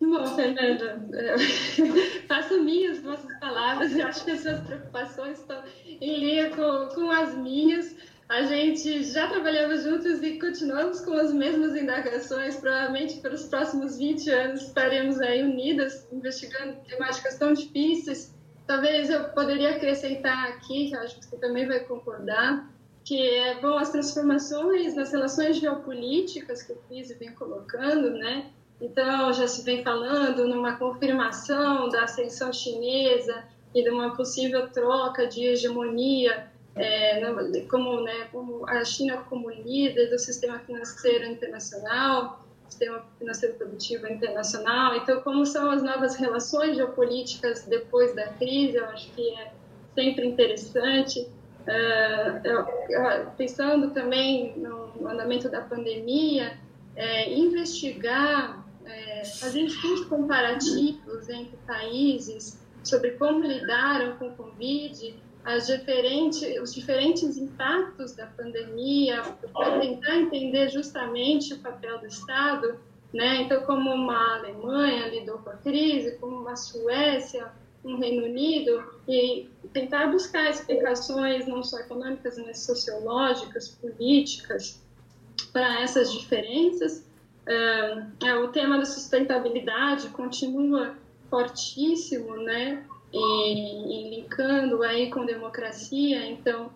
[0.07, 1.01] Bom, Fernanda,
[2.27, 7.11] faço minhas vossas palavras, eu acho que as suas preocupações estão em linha com, com
[7.11, 7.95] as minhas.
[8.29, 12.55] A gente já trabalhava juntos e continuamos com as mesmas indagações.
[12.55, 18.33] Provavelmente pelos próximos 20 anos estaremos aí unidas, investigando temáticas tão difíceis.
[18.67, 22.67] Talvez eu poderia acrescentar aqui, que acho que você também vai concordar,
[23.03, 28.51] que é bom as transformações nas relações geopolíticas que o Cris vem colocando, né?
[28.79, 35.27] Então, já se vem falando numa confirmação da ascensão chinesa e de uma possível troca
[35.27, 37.21] de hegemonia é,
[37.69, 44.95] como, né, como a China como líder do sistema financeiro internacional, sistema financeiro produtivo internacional.
[44.97, 49.51] Então, como são as novas relações geopolíticas depois da crise, eu acho que é
[49.93, 51.27] sempre interessante.
[51.65, 56.57] Uh, pensando também no, andamento da pandemia,
[56.95, 58.64] é, investigar,
[59.25, 65.15] é, fazer estudos comparativos entre países sobre como lidaram com o Covid,
[66.61, 69.21] os diferentes impactos da pandemia,
[69.53, 72.79] para tentar entender justamente o papel do Estado,
[73.13, 73.43] né?
[73.43, 77.51] Então, como uma Alemanha lidou com a crise, como uma Suécia,
[77.83, 84.81] um Reino Unido, e tentar buscar explicações não só econômicas, mas sociológicas, políticas,
[85.53, 87.05] para essas diferenças.
[87.47, 90.95] Uh, o tema da sustentabilidade continua
[91.29, 92.85] fortíssimo, né?
[93.15, 96.69] e, e linkando aí com democracia, então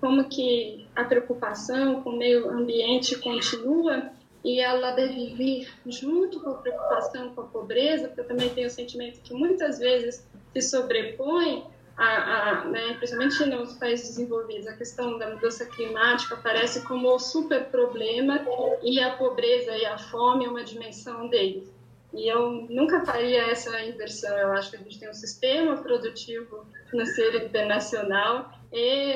[0.00, 4.10] como que a preocupação com o meio ambiente continua
[4.44, 8.66] e ela deve vir junto com a preocupação com a pobreza, porque eu também tenho
[8.66, 11.62] o sentimento que muitas vezes se sobrepõe
[11.96, 17.18] a, a, né, principalmente nos países desenvolvidos, a questão da mudança climática aparece como o
[17.18, 18.40] super problema
[18.82, 21.70] e a pobreza e a fome é uma dimensão deles.
[22.14, 24.36] E eu nunca faria essa inversão.
[24.36, 29.14] Eu acho que a gente tem um sistema produtivo financeiro internacional e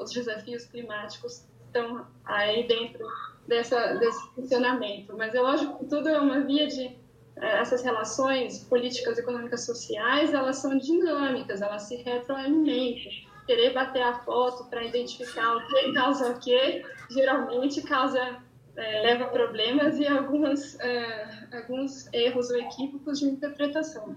[0.00, 3.04] os desafios climáticos estão aí dentro
[3.48, 5.16] dessa, desse funcionamento.
[5.16, 6.96] Mas é lógico que tudo é uma via de
[7.36, 13.12] essas relações políticas, econômicas, sociais, elas são dinâmicas, elas se retroalimentam.
[13.46, 18.38] Querer bater a foto para identificar o que causa o que, geralmente causa
[18.76, 24.16] é, leva problemas e algumas, é, alguns erros ou equívocos de interpretação.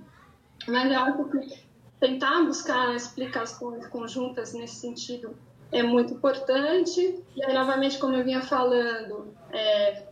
[0.67, 1.59] Mas é algo que
[1.99, 5.37] tentar buscar explicações conjuntas nesse sentido
[5.71, 7.23] é muito importante.
[7.35, 10.08] E aí, novamente, como eu vinha falando, é,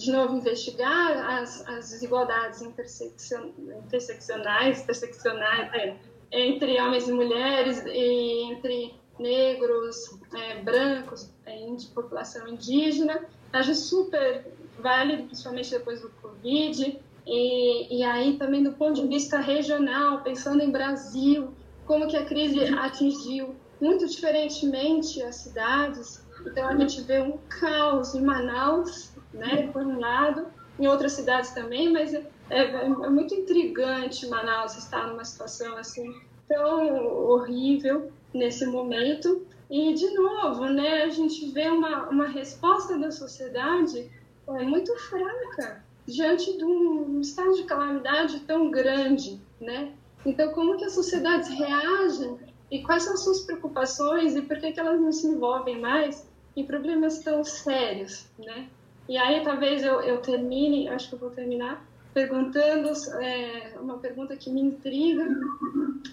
[0.00, 3.50] de novo, investigar as, as desigualdades interseccion,
[3.86, 5.96] interseccionais, interseccionais é,
[6.32, 14.46] entre homens e mulheres e entre negros, é, brancos, é, de população indígena, acho super
[14.78, 16.98] válido, principalmente depois do Covid.
[17.26, 21.52] E, e aí também do ponto de vista regional, pensando em Brasil,
[21.84, 26.24] como que a crise atingiu muito diferentemente as cidades.
[26.46, 30.46] Então a gente vê um caos em Manaus, né, por um lado,
[30.78, 36.12] em outras cidades também, mas é, é, é muito intrigante Manaus estar numa situação assim
[36.48, 39.46] tão horrível nesse momento.
[39.70, 44.10] E, de novo, né, a gente vê uma, uma resposta da sociedade
[44.48, 49.92] é, muito fraca diante de um estado de calamidade tão grande, né?
[50.26, 52.36] Então, como que as sociedades reagem
[52.70, 56.28] e quais são as suas preocupações e por que, que elas não se envolvem mais
[56.56, 58.68] em problemas tão sérios, né?
[59.10, 61.84] E aí, talvez eu, eu termine, acho que eu vou terminar,
[62.14, 62.88] perguntando
[63.20, 65.26] é, uma pergunta que me intriga,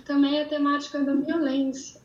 [0.04, 2.02] também é a temática da violência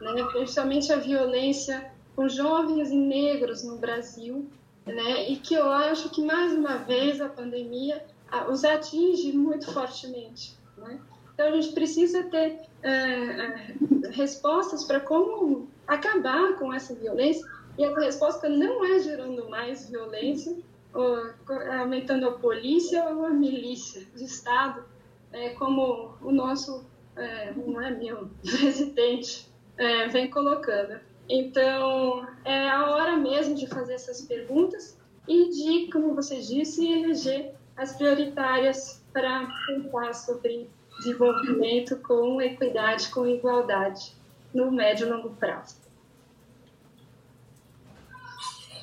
[0.00, 4.46] né, principalmente a violência com jovens e negros no Brasil,
[4.86, 8.04] né, e que eu acho que, mais uma vez, a pandemia
[8.50, 10.54] os atinge muito fortemente.
[10.76, 10.98] Né?
[11.32, 13.76] Então, a gente precisa ter é, é,
[14.10, 17.46] respostas para como acabar com essa violência,
[17.78, 20.56] e a resposta não é gerando mais violência,
[21.80, 24.84] aumentando a polícia ou a milícia de Estado,
[25.32, 30.98] é, como o nosso, é, não é meu, presidente é, vem colocando.
[31.28, 34.98] Então, é a hora mesmo de fazer essas perguntas
[35.28, 40.68] e de, como você disse, eleger as prioritárias para pensar sobre
[40.98, 44.16] desenvolvimento com equidade, com igualdade
[44.52, 45.87] no médio e longo prazo.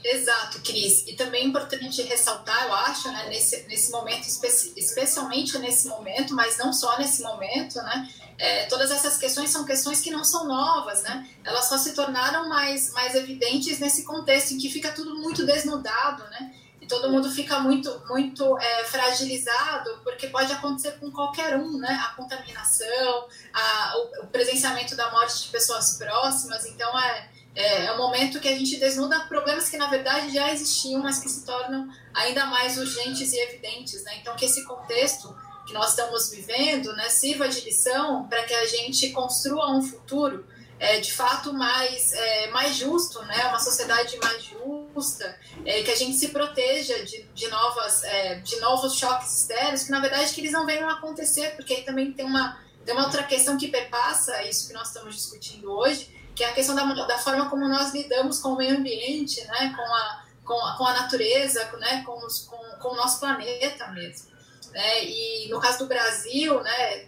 [0.07, 1.03] Exato, Cris.
[1.07, 6.59] E também é importante ressaltar, eu acho, né, nesse, nesse momento, especialmente nesse momento, mas
[6.59, 11.01] não só nesse momento, né, é, todas essas questões são questões que não são novas,
[11.01, 11.27] né?
[11.43, 16.23] Elas só se tornaram mais, mais evidentes nesse contexto em que fica tudo muito desnudado,
[16.25, 16.53] né?
[16.79, 21.99] E todo mundo fica muito, muito é, fragilizado, porque pode acontecer com qualquer um, né?
[22.05, 26.65] A contaminação, a, o, o presenciamento da morte de pessoas próximas.
[26.65, 30.51] Então, é, é, é um momento que a gente desnuda problemas que, na verdade, já
[30.51, 34.17] existiam, mas que se tornam ainda mais urgentes e evidentes, né?
[34.19, 35.35] Então, que esse contexto
[35.65, 40.45] que nós estamos vivendo né, sirva de lição para que a gente construa um futuro
[40.79, 43.47] é, de fato mais, é, mais justo, né?
[43.47, 48.59] uma sociedade mais justa, é, que a gente se proteja de, de, novas, é, de
[48.59, 52.11] novos choques externos, que na verdade que eles não venham a acontecer, porque aí também
[52.11, 56.43] tem uma, tem uma outra questão que perpassa isso que nós estamos discutindo hoje, que
[56.43, 59.81] é a questão da, da forma como nós lidamos com o meio ambiente, né, com
[59.81, 64.27] a, com a, com a natureza, né, com, os, com, com o nosso planeta mesmo.
[64.71, 65.05] Né?
[65.05, 67.05] E no caso do Brasil, né,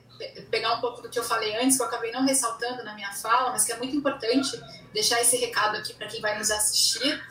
[0.50, 3.12] pegar um pouco do que eu falei antes, que eu acabei não ressaltando na minha
[3.12, 4.60] fala, mas que é muito importante
[4.94, 7.22] deixar esse recado aqui para quem vai nos assistir,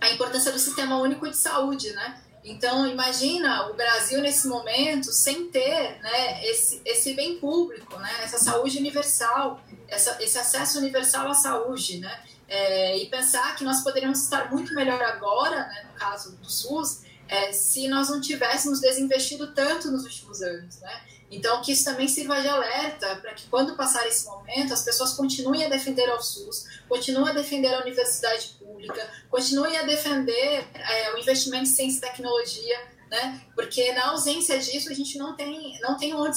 [0.00, 2.22] a importância do Sistema Único de Saúde, né?
[2.46, 8.38] Então, imagina o Brasil nesse momento sem ter né, esse, esse bem público, né, essa
[8.38, 12.24] saúde universal, essa, esse acesso universal à saúde, né?
[12.48, 17.02] É, e pensar que nós poderíamos estar muito melhor agora, né, no caso do SUS,
[17.26, 21.00] é, se nós não tivéssemos desinvestido tanto nos últimos anos, né?
[21.28, 25.14] Então, que isso também sirva de alerta para que, quando passar esse momento, as pessoas
[25.14, 31.14] continuem a defender o SUS, continuem a defender a universidade pública, continuem a defender é,
[31.14, 32.78] o investimento em ciência e tecnologia,
[33.10, 33.40] né?
[33.54, 36.36] Porque na ausência disso, a gente não tem, não tem onde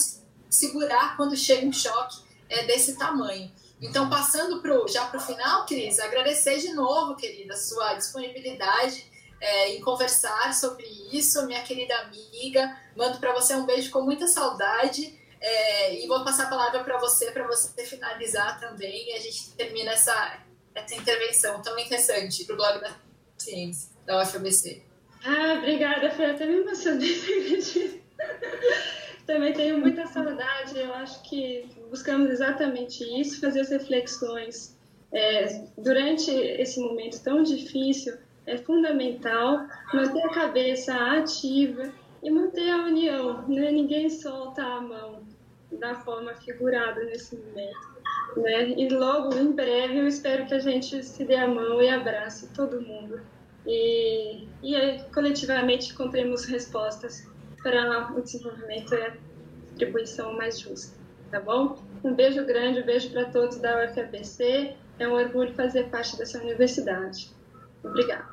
[0.49, 2.17] segurar quando chega um choque
[2.47, 3.51] é, desse tamanho.
[3.81, 9.05] Então, passando pro, já para o final, Cris, agradecer de novo, querida, a sua disponibilidade
[9.39, 12.77] é, em conversar sobre isso, minha querida amiga.
[12.95, 15.17] Mando para você um beijo com muita saudade.
[15.41, 19.09] É, e vou passar a palavra para você, para você finalizar também.
[19.09, 20.39] E a gente termina essa,
[20.83, 22.95] essa intervenção tão interessante para o blog da
[23.37, 24.83] ciência, da UFABC.
[25.23, 26.25] Ah, obrigada, Fê.
[26.25, 28.01] Até me emocionei.
[29.29, 30.79] também tenho muita saudade.
[30.79, 34.75] Eu acho que buscamos exatamente isso, fazer as reflexões.
[35.11, 38.17] É, durante esse momento tão difícil,
[38.47, 43.47] é fundamental manter a cabeça ativa e manter a união.
[43.47, 43.71] Né?
[43.71, 45.23] Ninguém solta a mão
[45.71, 47.98] da forma figurada nesse momento.
[48.37, 48.69] Né?
[48.77, 52.47] E logo, em breve, eu espero que a gente se dê a mão e abrace
[52.53, 53.21] todo mundo.
[53.65, 57.27] E, e coletivamente encontremos respostas
[57.61, 59.13] para o desenvolvimento e a
[59.67, 60.97] distribuição mais justa.
[61.29, 61.77] Tá bom?
[62.03, 64.75] Um beijo grande, um beijo para todos da UFABC.
[64.97, 67.31] É um orgulho fazer parte dessa universidade.
[67.83, 68.27] Obrigada.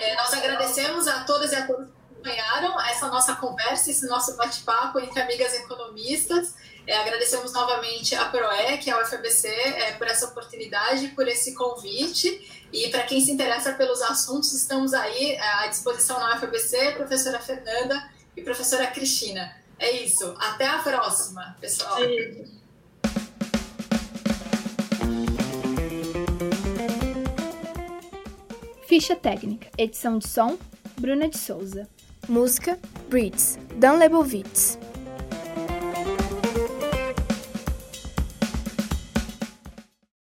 [0.00, 4.36] É, nós agradecemos a todas e a todos que acompanharam essa nossa conversa, esse nosso
[4.36, 6.54] bate-papo entre amigas economistas.
[6.86, 12.66] É, agradecemos novamente a PROEC, a UFABC, é, por essa oportunidade, por esse convite.
[12.72, 17.38] E para quem se interessa pelos assuntos, estamos aí é, à disposição na UFABC, professora
[17.38, 19.54] Fernanda e professora Cristina.
[19.78, 20.34] É isso.
[20.38, 21.98] Até a próxima, pessoal.
[21.98, 22.60] Sim.
[28.88, 29.70] Ficha técnica.
[29.78, 30.58] Edição de som,
[30.98, 31.88] Bruna de Souza.
[32.28, 32.78] Música,
[33.08, 34.78] Brits, Dan Lebowitz.